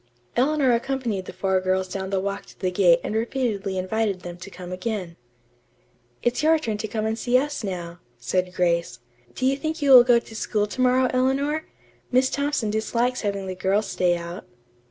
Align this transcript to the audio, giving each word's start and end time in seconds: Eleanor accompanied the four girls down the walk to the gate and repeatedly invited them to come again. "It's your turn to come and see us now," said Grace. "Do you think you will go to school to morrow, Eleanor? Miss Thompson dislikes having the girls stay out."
Eleanor 0.35 0.71
accompanied 0.73 1.25
the 1.25 1.31
four 1.31 1.61
girls 1.61 1.87
down 1.87 2.09
the 2.09 2.19
walk 2.19 2.47
to 2.47 2.59
the 2.59 2.71
gate 2.71 2.99
and 3.03 3.13
repeatedly 3.13 3.77
invited 3.77 4.21
them 4.21 4.35
to 4.37 4.49
come 4.49 4.71
again. 4.71 5.15
"It's 6.23 6.41
your 6.41 6.57
turn 6.57 6.79
to 6.79 6.87
come 6.87 7.05
and 7.05 7.19
see 7.19 7.37
us 7.37 7.63
now," 7.63 7.99
said 8.17 8.51
Grace. 8.55 8.97
"Do 9.35 9.45
you 9.45 9.55
think 9.55 9.79
you 9.79 9.91
will 9.91 10.03
go 10.03 10.17
to 10.17 10.35
school 10.35 10.65
to 10.65 10.81
morrow, 10.81 11.07
Eleanor? 11.13 11.65
Miss 12.11 12.31
Thompson 12.31 12.71
dislikes 12.71 13.21
having 13.21 13.45
the 13.45 13.53
girls 13.53 13.85
stay 13.89 14.17
out." 14.17 14.47